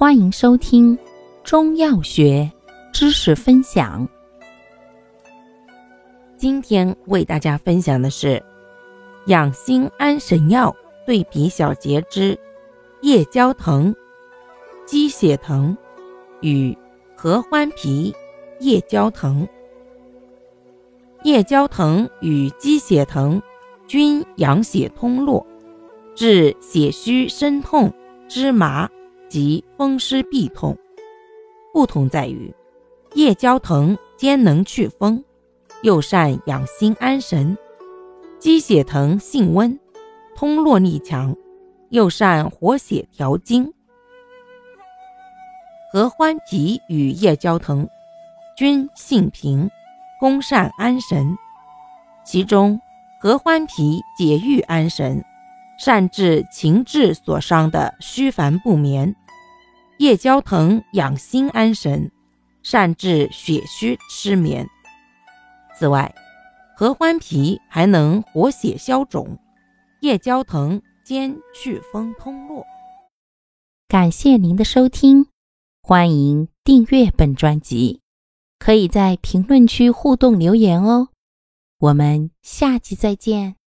[0.00, 0.98] 欢迎收听
[1.44, 2.50] 中药学
[2.90, 4.08] 知识分享。
[6.38, 8.42] 今天为大家分享的是
[9.26, 10.74] 养心安神药
[11.04, 12.38] 对比小节之
[13.02, 13.94] 夜交藤、
[14.86, 15.76] 鸡血藤
[16.40, 16.74] 与
[17.14, 18.16] 合欢皮、
[18.60, 19.46] 夜交藤。
[21.24, 23.42] 夜交藤与鸡血藤
[23.86, 25.46] 均养血通络，
[26.14, 27.92] 治血虚身痛、
[28.30, 28.88] 肢麻。
[29.30, 30.76] 及风湿痹痛，
[31.72, 32.52] 不同在于
[33.14, 35.24] 夜交藤兼能祛风，
[35.82, 37.56] 又善养心安神；
[38.38, 39.78] 鸡血藤性温，
[40.34, 41.34] 通络力强，
[41.90, 43.72] 又善活血调经。
[45.92, 47.88] 合欢皮与夜交藤
[48.56, 49.70] 均性平，
[50.18, 51.36] 功善安神。
[52.24, 52.80] 其中
[53.20, 55.24] 合欢皮解郁安神，
[55.82, 59.16] 善治情志所伤的虚烦不眠。
[59.98, 62.12] 夜交藤养心安神，
[62.62, 64.68] 善治血虚失眠。
[65.78, 66.14] 此外，
[66.76, 69.38] 合欢皮还能活血消肿，
[70.00, 72.64] 夜交藤兼祛风通络。
[73.88, 75.28] 感谢您的收听，
[75.82, 78.00] 欢迎订阅本专辑，
[78.58, 81.08] 可以在评论区互动留言哦。
[81.78, 83.59] 我们下期再见。